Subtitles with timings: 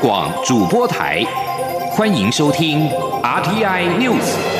[0.00, 1.24] 广主播台，
[1.90, 2.88] 欢迎收听
[3.20, 4.57] RTI News。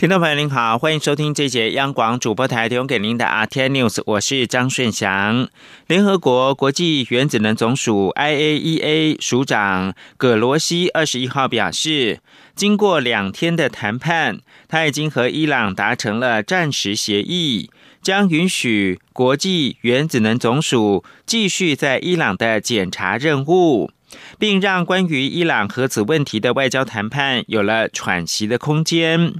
[0.00, 5.46] 听众朋友您好，欢迎收听这节央广主播台提供给您的 RT News，我是张顺祥。
[5.88, 12.20] 联合国国际原子能总署 IAEA 署长葛罗西二十一号表示。
[12.54, 17.68] 经过两天的谈判，他已经和伊朗达成了暂时协议，
[18.00, 23.90] 将允许国际原子能总署继续在伊朗的检查任务，
[24.38, 29.34] 并让关于伊朗核子问题的外交谈判有了喘息的空间。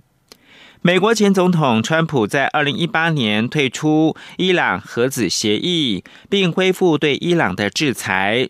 [0.82, 8.48] 美国前总统川普在二零一八年退出伊朗核子协议，并恢复对伊朗的制裁。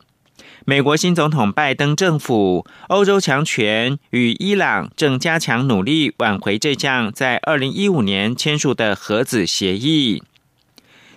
[0.65, 10.23] 美国新总统拜登政府、欧洲强权与伊朗正加强努力挽回这项在二零一五年签署的核子协议。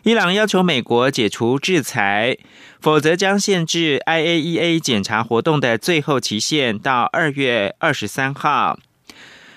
[0.02, 2.40] 伊朗要求美国解除制裁，
[2.82, 8.80] 否则将限制 IAEA 检查活动的最后期限到二月二十三号。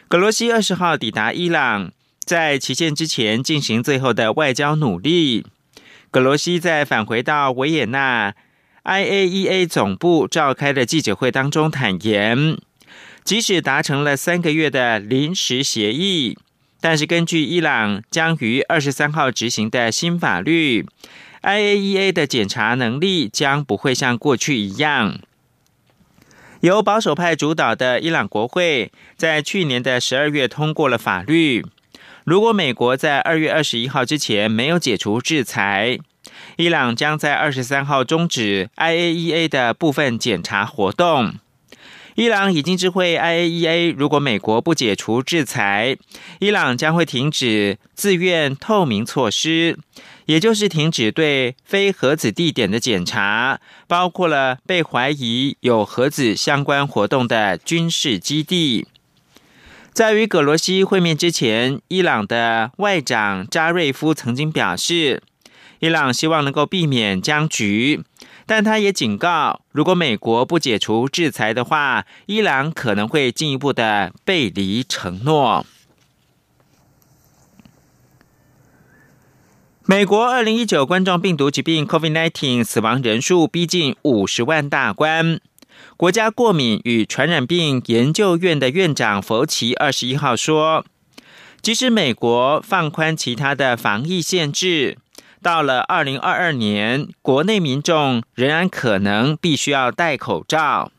[0.08, 1.90] 格罗西二十号抵达伊朗，
[2.24, 5.44] 在期限之前进行最后的外交努力。
[6.12, 8.32] 格罗西在返回到维也纳。
[8.84, 12.56] IAEA 总部召开的记者会当中坦言，
[13.24, 16.38] 即使达成了三个月的临时协议，
[16.80, 20.86] 但是根据伊朗将于二十三号执行的新法律
[21.42, 25.18] ，IAEA 的检查能力将不会像过去一样。
[26.60, 31.64] 由保守派主导的伊朗国会在去年的十二月通过了法律，
[32.24, 35.98] 如果美国在二月二十一号之前没有解除制裁。
[36.56, 41.34] 伊朗将在二十三号终止 IAEA 的部分检查活动。
[42.16, 45.98] 伊朗已经知会 IAEA，如果美国不解除制裁，
[46.40, 49.78] 伊朗将会停止自愿透明措施，
[50.24, 58.86] 也就是停止对非核子地点的检查，包括了被怀疑有核子相关活动的军事基地。
[59.92, 65.22] 在与葛罗西会面之前，伊朗的外长扎瑞夫曾经表示。
[65.80, 68.00] 伊朗希望能够避免僵局，
[68.46, 75.66] 但他也警告，如果美国不解除制裁的话，伊朗可能会进一步的背离承诺。
[79.84, 85.40] 美国二零一九冠状病毒疾病 （COVID-19） 死亡人数逼近五十万大关。
[85.96, 90.84] 国家过敏与传染病研究院的院长佛奇二十一号说，
[91.60, 94.98] 即使美国放宽其他的防疫限制。
[95.42, 100.90] 到了二零二二年，国内民众仍然可能必须要戴口罩。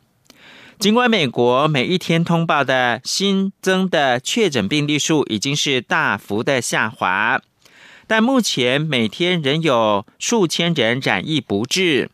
[0.79, 7.41] 尽管美国每一天通报的新增的确诊病例数已经是大幅的下滑，
[8.05, 12.09] 但目前每天仍有数千人染疫不治，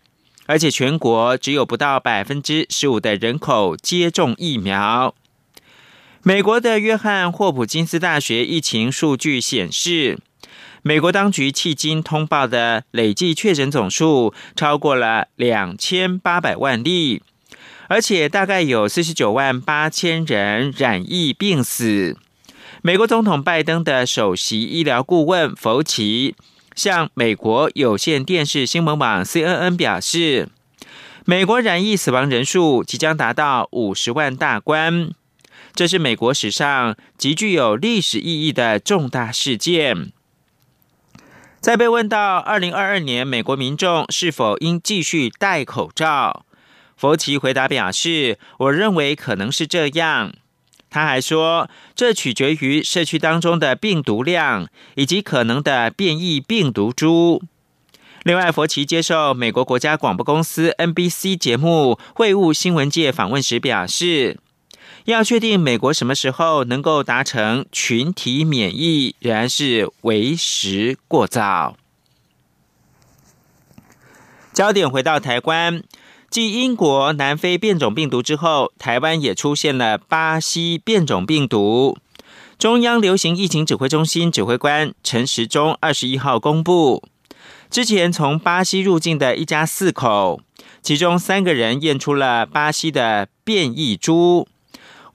[0.46, 5.14] 而且全国只有不到百分之十五的人口接种疫苗。
[6.24, 10.20] 美国的约翰霍普金斯大学疫情数据显示。
[10.86, 17.24] 美国当局迄今通报的累计确诊总数超过了两千八百万例，
[17.88, 22.18] 而且大概有四十九万八千人染疫病死。
[22.82, 26.36] 美国总统拜登的首席医疗顾问福奇
[26.76, 30.50] 向美国有线电视新闻网 CNN 表示，
[31.24, 35.12] 美国染疫死亡人数即将达到五十万大关，
[35.74, 40.12] 这是美国史上极具有历史意义的重大事件。
[41.64, 46.46] 在被问到二零二二年美国民众是否应继续戴口罩，
[46.98, 50.34] 佛奇回答表示：“我认为可能是这样。”
[50.92, 57.42] 他还说：“这取决于社区当中的病毒量以及可能的变异病毒株。”
[58.24, 64.38] 另外，佛奇接受美国国家广播公司 NBC 节目《会晤新闻界》访问时表示。
[65.06, 71.76] 要确定美国什么时候能够达成群体免疫，仍然是为时过早。
[74.54, 75.84] 焦点回到台湾，
[76.30, 81.98] 继英国、南非变种病毒之后，台湾也出现了巴西变种病毒。
[82.58, 87.04] 中央流行疫情指挥中心指挥官陈时中二十一号公布，
[87.70, 90.40] 之前从巴西入境的一家四口，
[90.82, 94.48] 其中三个人验出了巴西的变异株。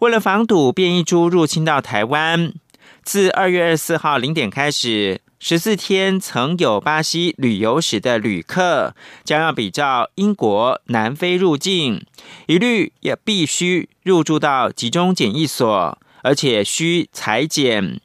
[0.00, 2.52] 为了防堵变异株入侵到台湾，
[3.02, 12.06] 自二月二十四号零点开始，十四天曾有巴西旅游史的旅客，将要比照英国、南非入境，
[12.46, 18.00] 一律也必须入住到集中检疫所，而且需裁剪。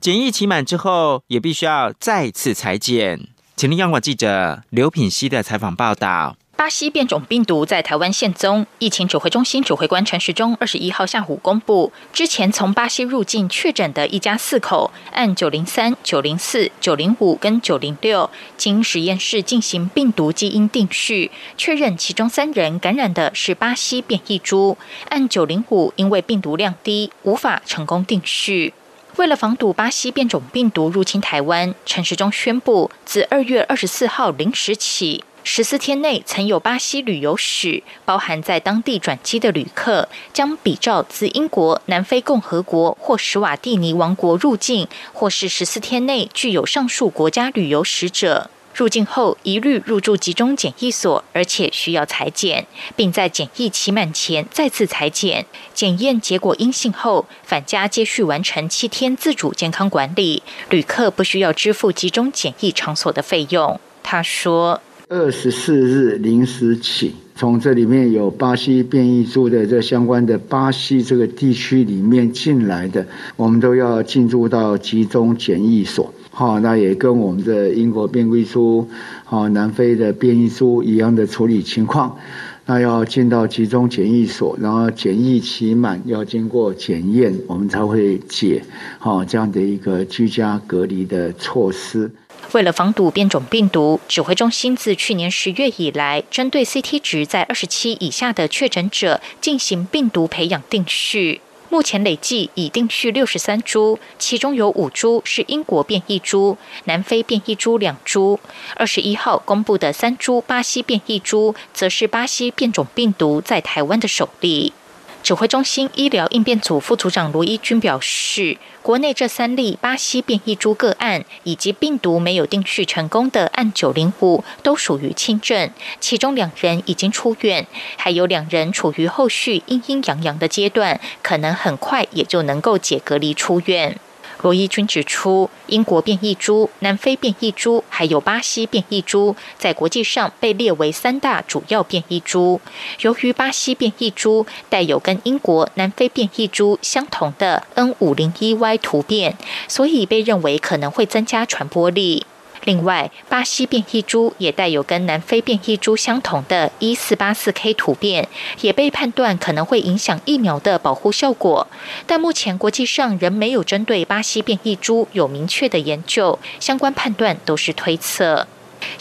[0.00, 3.28] 检疫期满之后，也必须要再次裁剪。
[3.54, 6.34] 请听央广记者刘品熙的采访报道。
[6.62, 24.78] 巴西变种病毒在台湾现踪，疫情指挥中心指挥官陈时中二十一号下午公布，之前从巴西入境确诊的一家四口，按九零三、九零四、九零五跟九零六，经实验室进行病毒基因定序，确认其中三人感染的是巴西变异株，
[25.08, 28.72] 按九零五因为病毒量低，无法成功定序。
[29.16, 35.24] 为了防堵巴西变种病毒入侵台湾，陈时中宣布，自二月二十四号零时起。
[35.44, 52.64] 十四天内曾有巴西旅游史，包含在当地转机的旅客，将比照自英国、南非共和国或史瓦蒂尼王国入境，或是十四天内具有上述国家旅游史者，入境后一律入住集中检疫所，而且需要裁剪，
[52.94, 63.80] 并在检疫期满前再次裁剪，检验结果阴性后返家接续完成七天自主健康管理，旅客不需要支付集中检疫场所的费用。
[64.04, 64.80] 他说。
[65.14, 73.06] 二十四日零时起，从这里面有巴西变异株的这相关的巴西这个地区里面进来的，
[73.36, 76.14] 我们都要进入到集中检疫所。
[76.30, 78.88] 好，那也跟我们的英国变异株、
[79.24, 82.16] 好南非的变异株一样的处理情况。
[82.64, 88.62] 那要进到集中检疫所，然后检疫期满要经过检验，我们才会解
[88.98, 92.10] 好这样的一个居家隔离的措施。
[92.52, 101.40] 为了防堵变种病毒，指挥中心自去年十月以来，针对 CT 值在二十七以下的确诊者进行病毒培养定序。
[101.70, 108.38] 目前累计已定序六十三株，其中有五株是英国变异株，南非变异株两株。
[108.76, 114.74] 二十一号公布的三株巴西变异株，则是巴西变种病毒在台湾的首例。
[115.22, 125.70] 指挥中心医疗应变组副组长卢一军表示，国内这三例巴西变异株个案以及病毒没有定序成功的案九零五都属于轻症，
[126.00, 127.66] 其中两人已经出院，
[127.96, 133.98] 还有两人处于后续阴阴阳阳的阶段，可能很快也就能够解隔离出院。
[134.42, 142.60] 罗伊军指出，英国变异株、南非变异株还有巴西变异株，在国际上被列为三大主要变异株。
[143.00, 152.26] 由于巴西变异株带有跟英国、南非变异株相同的 N501Y 突变，所以被认为可能会增加传播力。
[152.64, 158.28] 另外，巴西变异株也带有跟南非变异株相同的 E484K 突变，
[158.60, 161.66] 也被判断可能会影响疫苗的保护效果。
[162.06, 168.46] 但目前国际上仍没有针对巴西变异株有明确的研究，相关判断都是推测。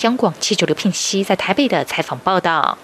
[0.01, 2.79] 央广七九六聘熙在台北的采访报道：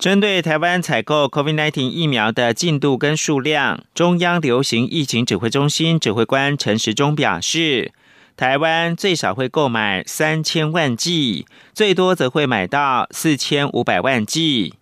[0.00, 7.92] 针对台湾采购 COVID-19 疫苗的进度跟数量，中央流行疫情指挥中心指挥官陈时中表示。
[8.36, 14.74] 台湾最少会购买三千万剂，最多则会买到四千五百万剂，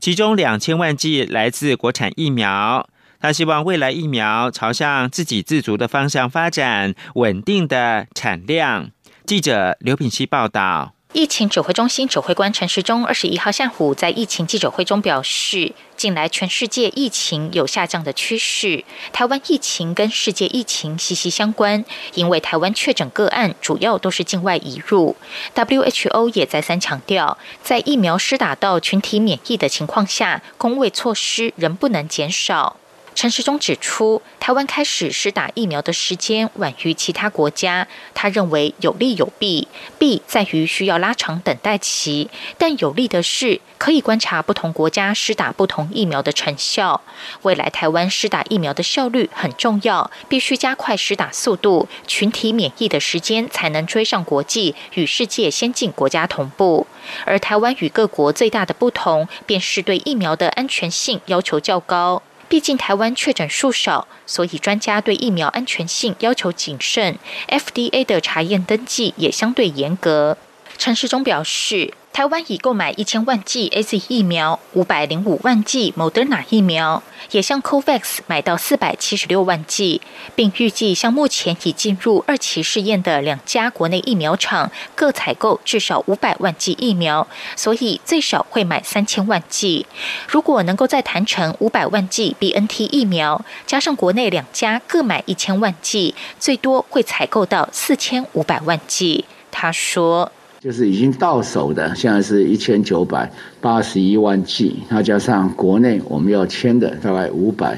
[0.00, 2.88] 其中两千万剂来自国产疫苗。
[3.20, 8.90] 他希望未来疫苗朝向自给自足的方向发展，稳定的产量。
[9.26, 10.94] 记者刘品希报道。
[11.12, 18.82] 疫情指挥中心指挥官陈时中二十一号下午在疫情记者会中表示，近来全世界疫情有下降的趋势，
[19.12, 25.14] 台湾疫情跟世界疫情息息相关，因为台湾确诊个案主要都是境外移入。
[25.54, 32.78] WHO 也再三强调，在疫苗施打到群体免疫的情况下，工位措施仍不能减少。
[33.14, 37.86] 陈时中指出，台湾开始施打疫苗的时间晚于其他国家。
[38.14, 42.28] 他认为有利有弊，弊在于需要拉长等待期，
[42.58, 47.00] 但有利的是可以观察不同国家施打不同疫苗的成效。
[47.42, 56.86] 未来台湾施打疫苗的效率很重要，必须加快施打速度，群体免疫的时间才能追上国际与世界先进国家同步。
[57.24, 62.22] 而台湾与各国最大的不同，便是对疫苗的安全性要求较高。
[62.52, 67.18] 毕竟台湾确诊数少，所以专家对疫苗安全性要求谨慎
[67.48, 70.36] ，FDA 的查验登记也相对严格。
[70.76, 71.94] 陈世忠表示。
[72.12, 80.02] 台湾已购买一千万剂 A Z 疫苗，五百零五万剂 Moderna 疫苗，也向 COVAX 买到四百七十六万剂，
[80.34, 87.26] 并预计向目前已进入二期试验的两家国内疫苗厂各采购至少五百万剂疫苗，
[87.56, 89.86] 所以最少会买三千万剂。
[90.28, 99.24] 如果能够再谈成五百万剂 B N T 疫苗，加上国内两家各买一千万剂，最多会采购到四千五百万剂。
[99.50, 100.30] 他说。
[100.62, 103.28] 就是已经到手的，现在是一千九百
[103.60, 107.76] 八十一万剂，那加上国内我们要签的大概五百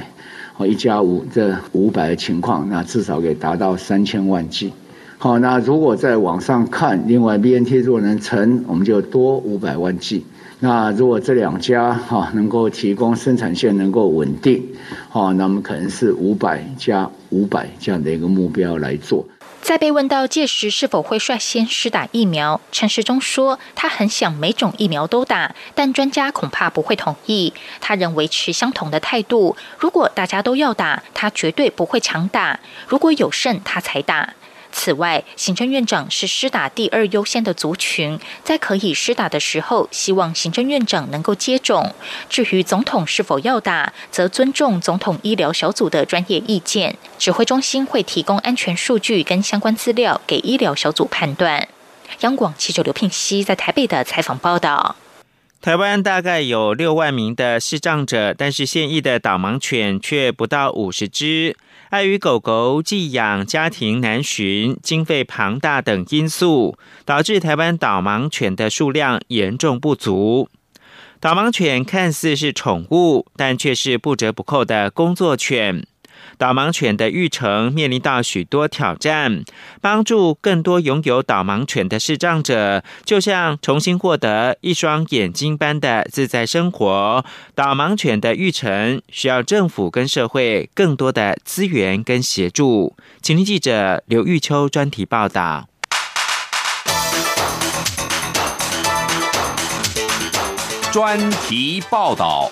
[0.59, 4.71] 哦一加五这五百的情况，那至少可以达到三千万剂。
[5.17, 10.27] 好，那如果再往上看，另外 BNT 如果能成，我们就多五百万剂。
[10.61, 14.63] 那如果这两家哈能够提供生产线能够稳定，
[15.09, 19.25] 好，那么可能是五百加五百这样的一个目标来做。
[19.65, 27.55] 在被问到届时是否会率先施打疫苗，陈时中说，他很想每种疫苗都打，但专家恐怕不会同意。
[27.81, 34.35] 他仍维持相同的态度，如果大家都要打，他绝对不会强打，如果有剩他才打。
[34.77, 41.95] 此外，行政院长是施打第二优先的族群，在可以施打的时候，希望行政院长能够接种。
[42.29, 51.69] 至于总统是否要打，则尊重总统医疗小组的专业意见，指挥中心会提供安全数据跟相关资料给医疗小组判断。
[52.21, 54.97] 央广记者刘聘熙在台北的采访报道。
[55.63, 61.57] 台湾大概有六万名的视障者，但是现役的导盲犬却不到五十只。
[61.95, 70.49] 碍于狗狗寄养家庭难寻、经费庞大等因素，导致台湾导盲犬的数量严重不足。
[71.21, 75.87] 导盲犬看似是宠物，但却是不折不扣的工作犬。
[76.45, 79.43] 导盲犬的育成面临到许多挑战，
[79.81, 87.25] 帮助更多拥有导盲犬的视障者，就像重新获得一双眼睛般的自在生活。
[87.55, 92.95] 导盲犬的育成需要政府跟社会更多的资源跟协助。
[93.23, 95.67] 请听记者刘玉秋专题报道。
[100.93, 102.51] 专题报道。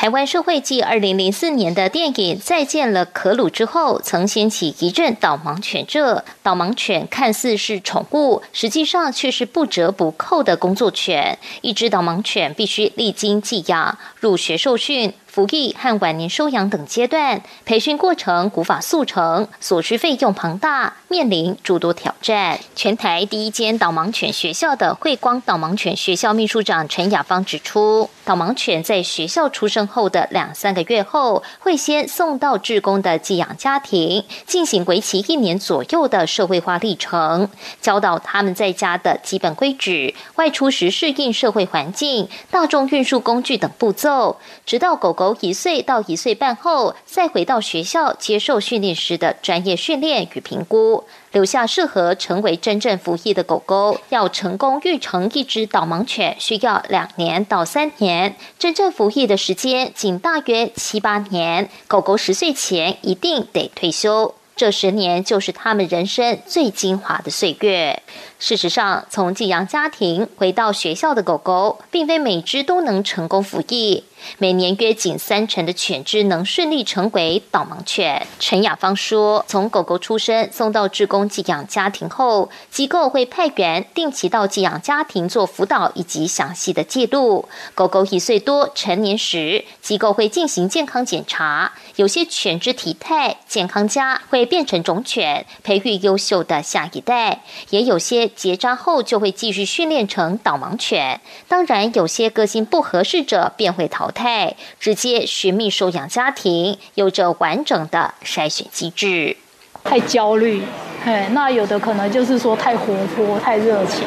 [0.00, 6.24] 台湾社会继二零零四年的电影《再见了，可鲁》之后，曾掀起一阵导盲犬热。
[6.42, 11.38] 导盲犬看似是宠物，实际上却是不折不扣的工作犬。
[11.60, 15.12] 一只导盲犬必须历经寄养、入学受训。
[15.30, 22.58] 服役和晚年收养等阶段，培训过程古法速成，所需费用庞大，面临诸多挑战。
[22.74, 37.48] 全台第一间导盲犬学校的慧光导盲犬学校秘书长陈雅芳指出，导盲犬在学校出生后的两三个月后，会先送到志工的寄养家庭，进行为期一年左右的社会化历程，
[37.80, 45.19] 教导他们在家的基本规矩，外出时适应社会环境、大众运输工具等步骤，直到狗。
[45.20, 54.00] 狗一岁到一岁半后，再回到学校接受训练时的专业训练与评估，留下适合成为真正服役的狗狗。
[54.08, 61.68] 要成功育成一只导盲犬，需要两年到三年，真正服役的时间仅大约七八年。
[61.86, 64.34] 狗狗十岁前一定得退休。
[64.56, 68.02] 这十年就是他们人生最精华的岁月。
[68.40, 74.04] 事实上，从寄养家庭回到学校的狗狗，并非每只都能成功服役。
[74.36, 78.26] 每年约仅三成的犬只能顺利成为导盲犬。
[78.38, 87.48] 陈雅芳说：“从狗狗出生送到志工寄养家庭后，机构会派员定期到寄养家庭做辅导以及详细的记录。
[87.74, 91.72] 狗狗一岁多成年时，机构会进行健康检查。
[91.96, 97.38] 有些犬只体态健康佳，会变成种犬，培育优秀的下一代；
[97.70, 101.20] 也有些结扎后就会继续训练成导盲犬。
[101.46, 109.36] 当然，有些个性不合适者便会淘汰直接寻觅收养家庭，有着完整的筛选机制。
[109.82, 110.62] 太焦虑，
[111.06, 114.06] 哎，那有的可能就是说太活泼、太热情，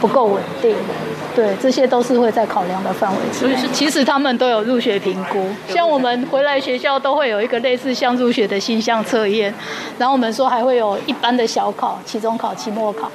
[0.00, 0.74] 不够稳定，
[1.32, 3.18] 对，这些都是会在考量的范围。
[3.32, 9.54] 之内其实他们都有入学评估，像我们回来学校都会有一个类似像入学的心象测验，
[9.96, 13.08] 然后我们说还会有一般的小考、期中考、期末考。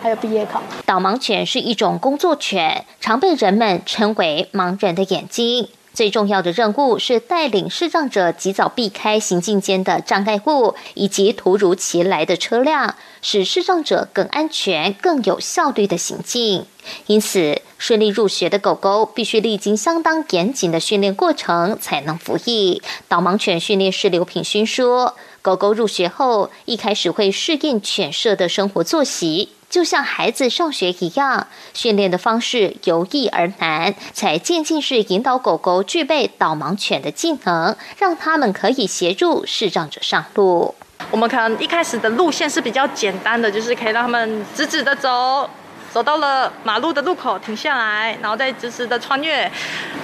[0.00, 0.62] 还有毕业考。
[0.86, 5.68] 导盲犬是一种工作犬，常被人们称为“盲人的眼睛”。
[5.94, 16.64] 最重要的任务是带领视障者及早避开行进间的障碍物以及突如其来的车辆，使视障者更安全、更有效率的行进。
[17.06, 22.80] 因此，顺利入学的狗狗必须历经相当严谨的训练过程才能服役。
[23.08, 40.74] 导盲犬训练师刘品勋说：“狗狗入学后，一开始会适应犬舍的生活作息。”就像孩子上学一样，训练的方式由易而难，才渐进式引导狗狗具备导盲犬的技能，让他们可以协助视障者上路。
[41.10, 45.48] 我们可能一开始的路线是比较简单的，就是可以让他们直直的走，
[45.92, 49.50] 走到了马路的路口停下来，然后再直直的穿越。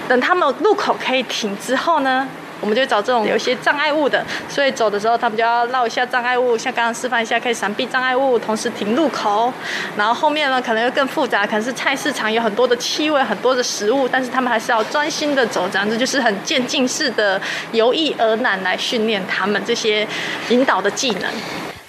[0.06, 2.28] 等他们路口可以停之后呢？
[2.64, 9.52] 我们就找这种有一些障碍物的，所以走的时候他们就要绕一下障碍物，像刚刚示范一下可以闪避障碍物，同时停路口。
[9.98, 17.38] 然后后面呢可能又更复杂，可能是菜市场有很多的气味，很多的食物，但是他们还是要专心的走，这样子就是很渐进式的
[17.72, 20.08] 由易而难来训练他们这些
[20.48, 21.30] 引导的技能。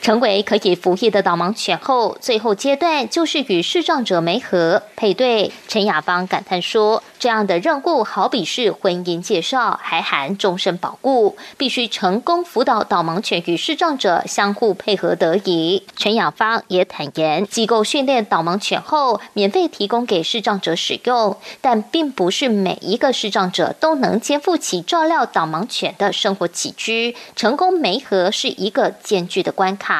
[0.06, 5.52] 成为可以服役的导盲犬后，最后阶段就是与视障者媒合配对。
[5.68, 7.02] 陈雅芳感叹说。
[7.18, 15.82] 这样的任务好比是婚姻介绍，还含终身保护，必须成功辅导导盲犬与视障者相互配合得宜。
[15.96, 29.95] 陈雅芳也坦言，机构训练导盲犬后，免费提供给视障者使用，但并不是每一个视障者都能肩负起照料导盲犬的生活起居，成功媒合是一个艰巨的关卡。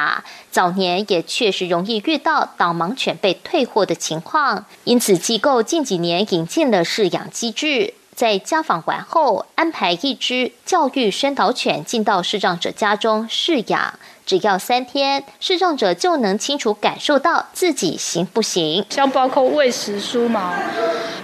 [0.50, 18.84] 早年也确实容易遇到导盲犬被退货的情况，因此机构近几年引进了饲养机制，在家访完后安排一只教育宣导犬进到视障者家中饲养，只要三天，视障者就能清楚感受到自己行不行。
[18.90, 20.54] 像包括喂食、梳毛、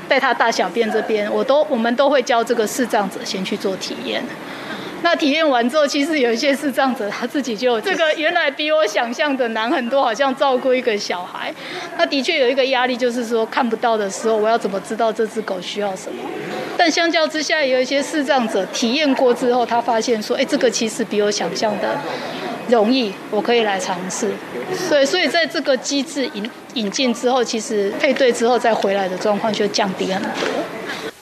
[0.06, 4.22] 带它大小便这边，我都我们都会教这个视障者先去做体验。
[5.02, 11.52] 那体验完之后，其实有一些是这样子，他自己就这个原来比我想象的难很多，好像照顾一个小孩。
[11.98, 16.22] 那的确有一个压力，就是说看不到的时候，我要怎么知道这只狗需要什么？
[16.76, 21.96] 但相较之下，有一些视障者体验过之后，他发现说，哎，这个其实比我想象的
[22.68, 24.30] 容易，我可以来尝试。
[24.88, 30.30] 所以，所以在这个机制引引进之后，其实配对之后再回来的状况就降低很多。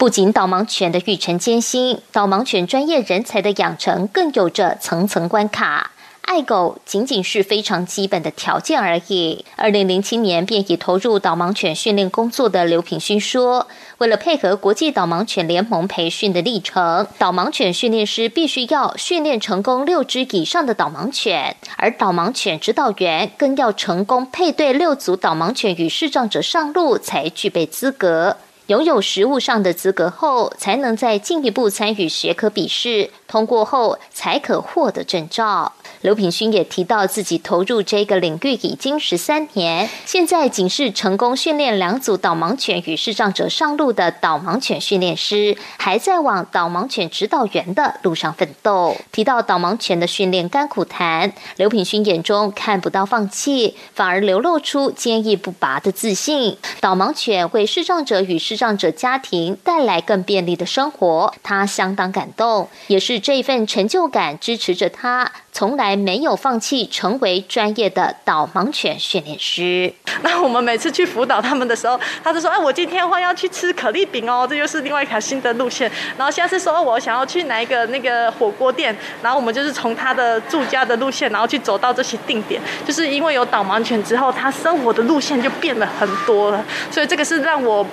[0.01, 5.91] 不仅导盲犬的育成艰辛，导盲犬专业人才的养成更有着层层关卡。
[6.23, 9.45] 爱狗仅仅是非常基本的条件而已。
[9.57, 28.39] 二零零七年便已投入导盲犬训练工作的刘品勋说：“为了配合国际导盲犬联盟培训的历程，导盲犬训练师必须要训练成功六只以上的导盲犬，而导盲犬指导员更要成功配对六组导盲犬与视障者上路，才具备资格。”
[28.71, 35.73] 拥有实务上的资格后，才能再进一步参与学科笔试，通过后才可获得证照。
[36.01, 48.97] 刘品勋也提到，自己投入这个领域已经十三年，现在仅是成功训练两组导盲犬与视障者上路的导盲犬训练师，还在往导盲犬指导员的路上奋斗。
[49.13, 56.57] 提到导盲犬的训练甘苦谈，刘品勋眼中看不到放弃，反而流露出坚毅不拔的自信。
[56.81, 65.31] 导盲犬为视障者与视障者家庭带来更便利的生活，他相当感动，也是这一份成就感支持着他。
[65.53, 69.93] 从来没有放弃成为专业的导盲犬训练师。
[70.23, 82.63] 那我们每次去辅导他们的时候，他就说：“哎，我今天话要去吃可丽饼哦，这就是另外一条新的路线。”然后下次说：“我想要去哪一个那个火锅店。”然后我们就是从他的住家的路线，然后去走到这些定点。
[82.87, 86.65] 就是因为有导盲犬之后，他生活的路线就变了很多了。
[86.93, 87.85] 所以这个是让我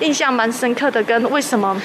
[0.00, 1.80] 印象蛮深刻的，跟为什么。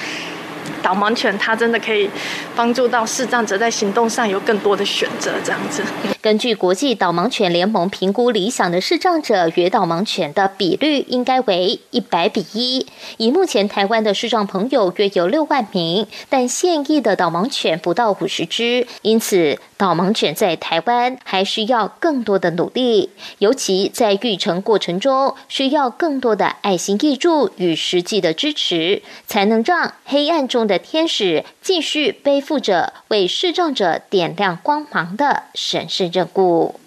[0.81, 2.09] 导盲犬它真的可以
[2.55, 5.83] 帮助到视障者在行动上有更多的选择，这样子。
[6.21, 12.85] 根据国际导盲犬联盟评估，理想的视障者与导盲犬的比率应该为一百比一。
[13.17, 19.59] 以目前台湾的视障朋友约有六万名，但现役的导盲犬不到五十只，因此。
[19.81, 36.79] 导盲犬在台湾还需要更多的努力，尤其在育成过程中，需要更多的爱心益助与实际的支持，才能让黑暗中的天使继续背负着为视障者点亮光芒的神圣任务。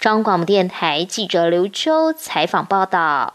[0.00, 3.34] 中广播电台记者刘秋采访报道。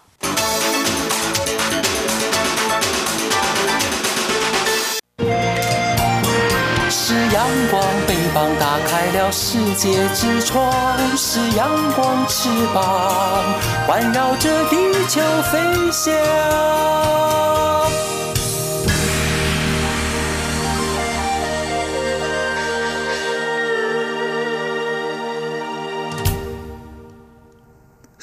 [6.89, 13.45] 是阳光，翅膀打开了世界之窗，是阳光翅膀
[13.87, 14.75] 环绕着地
[15.07, 16.13] 球飞翔。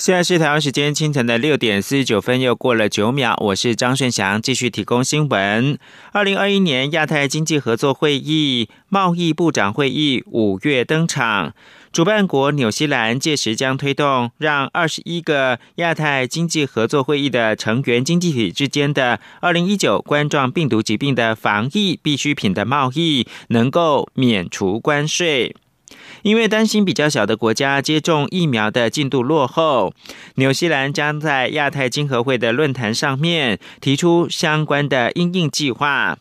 [0.03, 3.39] 现在是台湾时间清晨的六点四十九分，又过了九秒。
[3.41, 5.79] 我是张顺祥，继续提供新闻。
[6.11, 11.55] 二零二一年亚太经济合作会议贸易部长会议五月登场，
[11.93, 25.55] 主办国纽西兰届时将推动，让二十一个亚太经济合作会议的成员经济体之间的二零一九冠状病毒疾病的防疫必需品的贸易能够免除关税。
[26.23, 29.93] 因为担心比较小的国家接种疫苗的进度落后，
[30.37, 36.19] 纽西兰将在亚太经合会的论坛上面提出相关的应应计划。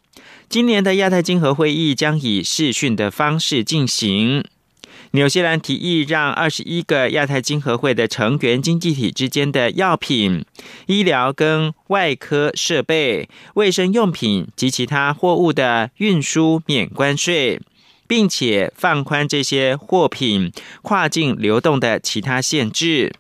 [0.50, 4.44] 今年的亚太经合会议将以视讯的方式进行。
[5.14, 10.46] 纽西兰提议让二十一个亚太经合会的成员经济体之间的药品、
[10.88, 17.60] 医疗跟外科设备、卫生用品及其他货物的运输免关税，
[18.12, 23.14] 并且放宽这些货品跨境流动的其他限制。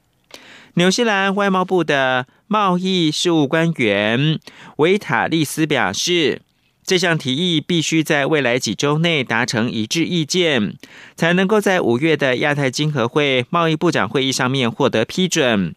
[0.73, 4.37] 纽西兰外贸部的贸易事务官员
[4.79, 6.41] 维塔利斯表示。
[6.83, 10.73] 这项提议必须在未来几周内达成一致意见，
[11.15, 15.73] 才能够在五月的亚太经合会贸易部长会议上面获得批准。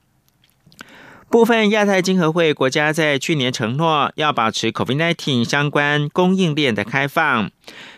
[1.35, 7.51] 部分亚太经合会国家在去年承诺要保持 COVID-19 相关供应链的开放，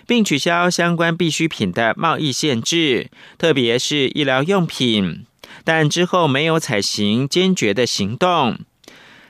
[0.06, 5.26] 并取消相关必需品的贸易限制，特别是医疗用品，
[5.64, 8.58] 但之后没有采行坚决的行动。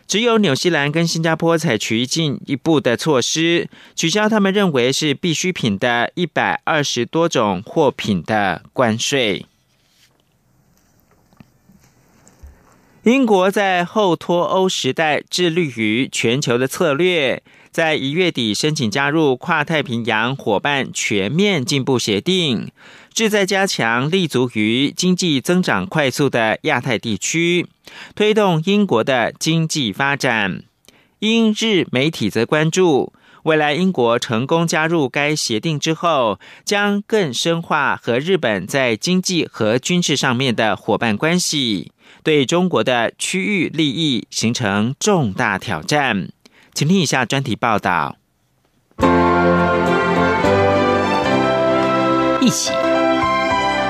[0.06, 9.46] 只有纽西兰跟新加坡采取进一步的措施，取消他们认为是必需品的一百二十多种货品的关税。
[13.06, 17.40] 英国在后脱欧时代致力于全球的策略，
[17.70, 22.72] 在一月底申请加入跨太平洋伙伴全面进步协定。
[23.14, 27.68] 旨在加强立足于经济增长快速的亚太地区，
[28.16, 30.64] 推动英国的经济发展。
[31.20, 33.12] 英日媒体则关注，
[33.44, 41.92] 未来英国成功加入该协定之后，将更深化和日本在经济和军事上面的伙伴关系，
[42.26, 46.28] 对中国的区域利益形成重大挑战。
[46.74, 48.16] 请听以下专题报道。
[52.40, 52.72] 一起。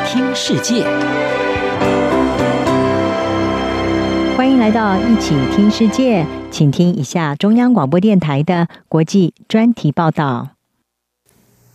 [0.06, 0.84] 听世界，
[4.36, 10.50] 欢迎来到一起听世界，请听一下中央广播电台的国际专题报道。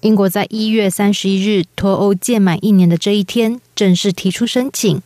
[0.01, 5.01] 英国在一月三十一日脱欧届满一年的这一天，正式提出申请，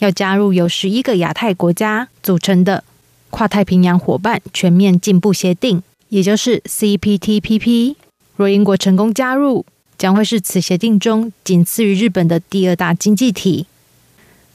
[0.00, 2.84] 要加入由十一个亚太国家组成的
[3.30, 7.94] 跨太平洋伙伴全面进步协定，也就是 CPTPP。
[8.36, 9.64] 若英国成功加入，
[9.98, 13.66] 将会是此协定中仅次于日本的第二大经济体，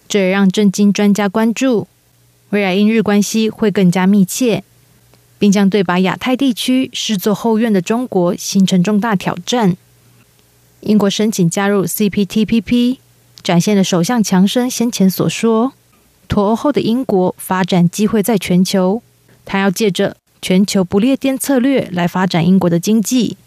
[0.08, 1.88] 这也让政经专家关注，
[2.50, 4.64] 未来英日关系会更加密切，
[5.38, 9.78] 并将对把亚太地区视作后院的中国形成重大挑战。
[10.82, 12.98] 英国申请加入 CPTPP，
[13.46, 15.74] 展现了首相强生先前所说，
[16.28, 19.04] 脱欧后的英国发展机会在全球，
[19.46, 23.38] 他要借着全球不列颠策略来发展英国的经济。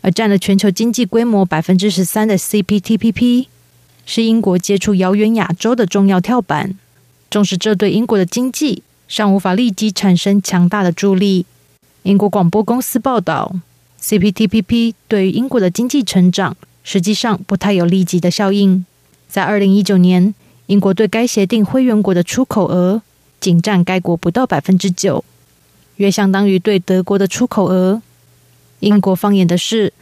[0.00, 3.48] 而占了全球经济规模百分之十三的 CPTPP，
[4.06, 6.78] 是英国接触遥远亚洲的重要跳板。
[7.30, 11.44] 纵使这对英国的经济尚无法立即产生强大的助力，
[12.04, 13.54] 英国广播公司报道
[14.00, 18.86] ，CPTPP 对于英国的经济成长实际上不太有立即的效应。
[19.28, 20.34] 在二零一九年，
[20.66, 23.02] 英国对该协定会员国的出口额
[23.40, 25.24] 仅占该国不到百分之九，
[25.96, 28.02] 约相当于对德国的出口额。
[28.80, 29.92] 英国放眼的是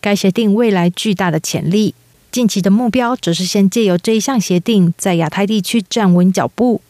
[0.00, 1.94] 该协定未来巨大的潜力，
[2.30, 6.80] 近期的目标则是先借由这一项协定在亚太地区站稳脚步。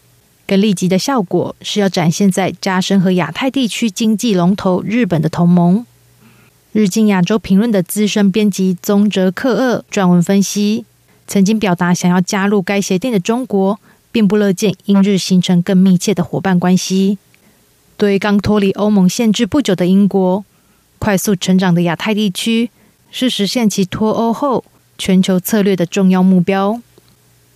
[0.46, 5.86] 更立即的效果是要展现在加深和亚太地区经济龙头日本的同盟。
[6.72, 10.84] 日经亚洲评论的资深编辑宗哲克二撰文分析，
[11.26, 13.78] 曾经表达想要加入该协定的中国，
[14.12, 17.18] 并不乐见英日形成更密切的伙伴关系。
[17.96, 20.44] 对于刚脱离欧盟限制不久的英国。
[21.00, 22.70] 快速成长的亚太地区
[23.10, 24.64] 是实现其脱欧后
[24.96, 26.80] 全球策略的重要目标。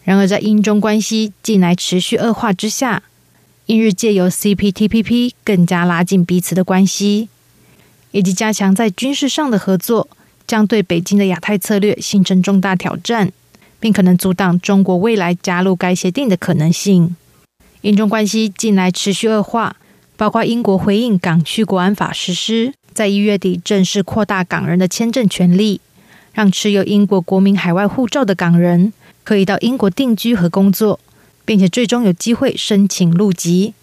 [0.05, 3.03] 然而，在英中关系近来持续恶化之下，
[3.65, 7.31] 英日借由 CPTPP 更加拉近彼此的关系，
[8.11, 10.09] 以及加强在军事上的合作，
[10.47, 13.33] 将对北京的亚太策略形成重大挑战，
[13.81, 17.17] 并可能阻挡中国未来加入该协定的可能性。
[17.83, 19.77] 英中关系近来持续恶化，
[20.17, 22.75] 包括英国回应港区国安法实施。
[22.93, 25.81] 在一月底正式扩大港人的签证权利，
[26.33, 30.99] 让持有英国国民海外护照的港人可以到英国定居和工作，
[31.45, 33.75] 并且最终有机会申请入籍。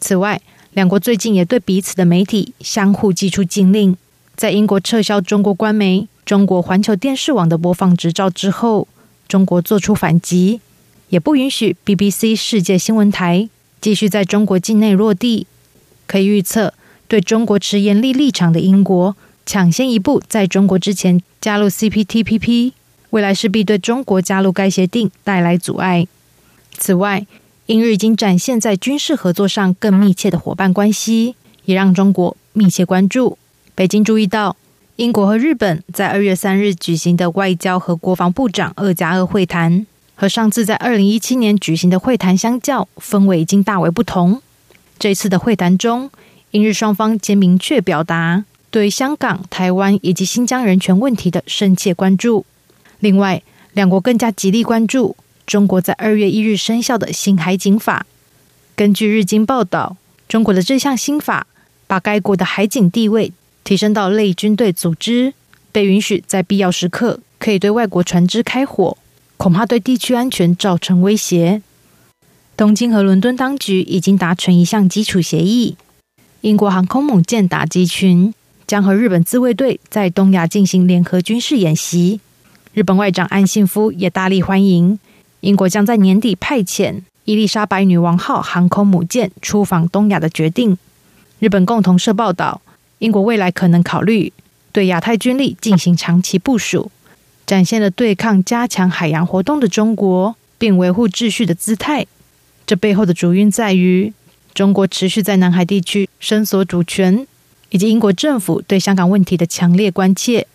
[0.00, 0.40] 此外，
[0.72, 3.94] 两国最近也对彼此的媒体相互寄出禁令。
[4.34, 8.88] 在英国撤销中国官媒中国环球电视网的播放执照之后，
[9.28, 10.60] 中国做出反击，
[11.08, 13.48] 也不允许 BBC 世界新闻台
[13.80, 15.46] 继续在中国境内落地。
[16.06, 16.72] 可以预测。
[17.08, 22.72] 对中国持严厉立场的英国，抢先一步在中国之前加入 CPTPP，
[23.10, 26.08] 未来势必对中国加入该协定带来阻碍。
[26.76, 27.24] 此外，
[27.66, 31.36] 英日已经展现在军事合作上更密切的伙伴关系，
[31.66, 33.38] 也让中国密切关注。
[33.76, 34.56] 北京注意到，
[34.96, 44.40] 英国和日本在二月三日举行的外交和国防部长二加二会谈，和上次在二零一七年举行的会谈相较，氛围已经大为不同。
[44.98, 46.10] 这次的会谈中，
[46.52, 52.46] 英日双方皆明确表达对香港、台湾以及新疆人权问题的深切关注。
[53.00, 53.42] 另外，
[53.74, 58.06] 两国更加极力关注中国在二月一日生效的新海警法。
[58.74, 61.46] 根据日经报道，中国的这项新法
[61.86, 63.30] 把该国的海警地位。
[63.66, 65.34] 提升到类军队组织，
[65.72, 68.96] 被允许在必要时刻可以对外国船只开火，
[69.36, 71.60] 恐怕对地区安全造成威胁。
[72.56, 75.76] 东京和伦敦当局已经达成一项基础协议，
[76.42, 78.32] 英国航空母舰打击群
[78.68, 82.20] 将和日本自卫队在东亚进行联合军事演习。
[82.72, 84.96] 日本外长安信夫也大力欢迎
[85.40, 90.78] 英国将在年底派遣伊丽莎白女王号航空母舰出访东亚的决定。
[91.40, 92.62] 日本共同社报道。
[92.98, 94.32] 英国未来可能考虑
[94.72, 96.90] 对亚太军力进行长期部署，
[97.46, 102.06] 展现了对抗加强海洋活动的中国并维护秩序的姿态。
[102.66, 104.12] 这背后的主因在于
[104.54, 107.26] 中国持续在南海地区伸索主权，
[107.70, 110.46] 以及英国政府对香港问题的强烈关切。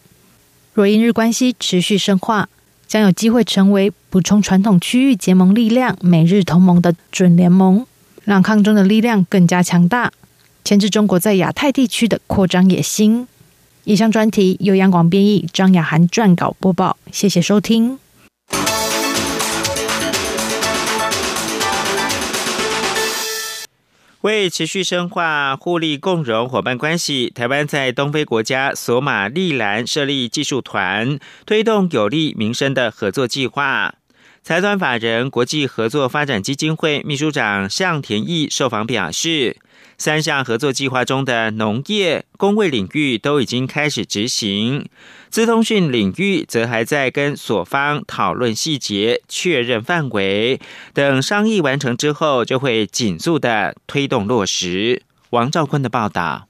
[0.74, 2.50] 若英日关系持续深化，
[2.88, 7.86] 将有机会成为补充传统区域结盟力量美日同盟的准联盟，
[8.26, 10.12] 让抗中的力量更加强大。
[10.64, 13.28] 牵制中国在亚太地区的扩张野心。
[13.84, 16.98] 以上专题由央广编译，张雅涵撰稿播报。
[17.12, 17.98] 谢谢收听。
[24.22, 33.96] 为持续深化互利共荣伙伴关系，台湾在东非国家索马利兰设立技术团，推动有利民生的合作计划。
[34.44, 39.58] 财团法人国际合作发展基金会秘书长向田义受访表示。
[40.02, 44.90] 三项合作计划中的农业、工卫领域都已经开始执行，
[45.30, 50.60] 资通讯领域则还在跟所方讨论细节、确认范围
[50.96, 51.22] 等。
[51.22, 55.04] 商议完成之后，就会紧速的推动落实。
[55.30, 56.48] 王兆坤的报道：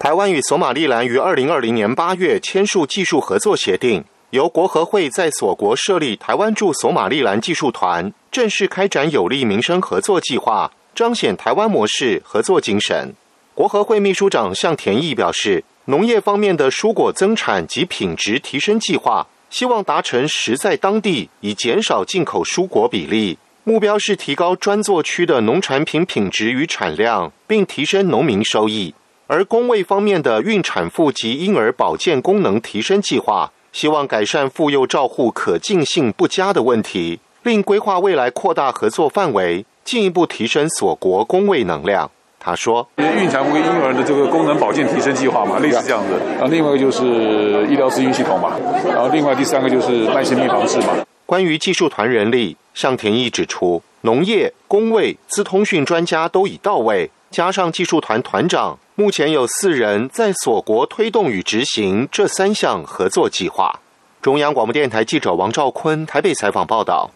[0.00, 10.72] 台湾与索马利兰于二零二零年八月签署技术合作协定，由国合会在所国设立台湾驻索马利兰技术团，正式开展有利民生合作计划。
[10.94, 13.14] 彰显台湾模式合作精神。
[13.54, 23.38] 国合会秘书长向田义表示，农业方面的蔬果增产及品质提升计划，希望达成实在当地，以减少进口蔬果比例。
[23.64, 28.94] 目标是提高专作区的农产品品质与产量，并提升农民收益。
[29.28, 39.64] 而工卫方面的孕产妇及婴儿保健功能提升计划，希望改善妇幼照护可进性不佳的问题，并规划未来扩大合作范围。
[39.84, 42.10] 进一步提升锁国工卫能量。
[42.44, 46.20] 他说：“孕产妇跟婴儿的这个功能保健提升计划嘛，类似这样子。
[46.32, 48.56] 然后另外一个就是医疗咨询系统嘛。
[48.88, 50.88] 然后另外第三个就是慢性病防治嘛。”
[51.24, 63.78] 关于技术团人力，向田义指出，农业、工卫、资通讯专家都已到位，加上技术团团长，目前有四人在锁国推动与执行这三项合作计划。
[64.20, 67.10] 中央广播电台记者王兆坤台北采访报道。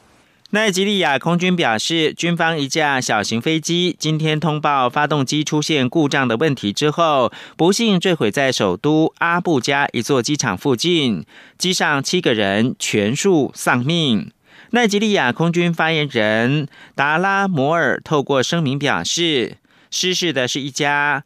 [0.51, 11.27] 奈及利亚空军表示，军方一架小型飞机今天通报发动机出现故障的问题之后，不幸坠毁在首都阿布加一座机场附近，
[11.59, 14.31] 机上七个人全数丧命。
[14.71, 19.57] 奈及利亚空军发言人达拉摩尔透过声明表示，
[19.91, 21.25] 失事的是一架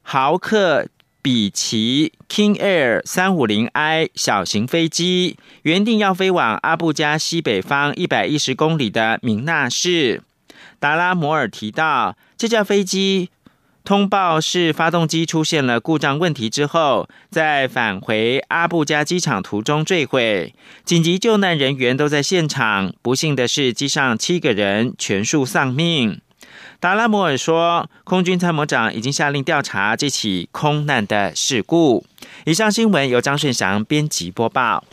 [0.00, 0.86] 豪客。
[1.24, 10.22] 比奇 King Air 三五零 I 小型飞机原定要飞往阿布加西北方一百一十公里的明纳市。
[10.78, 13.30] 达拉摩尔提到，这架飞机
[13.86, 22.92] 通报是发动机出现了故障问题之后，在返回阿布加机场途中坠毁，紧急救难人员都在现场。
[23.00, 26.20] 不幸的是，机上七个人全数丧命。
[26.84, 32.04] 达拉摩尔说，空军参谋长已经下令调查这起空难的事故。
[32.44, 34.84] 以上新闻由张顺祥编辑播报。